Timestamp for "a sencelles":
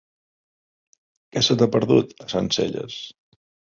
2.29-3.03